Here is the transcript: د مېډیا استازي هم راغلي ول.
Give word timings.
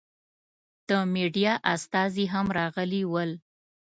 د 0.89 0.89
مېډیا 1.13 1.53
استازي 1.73 2.25
هم 2.33 2.47
راغلي 2.59 3.03
ول. 3.11 3.31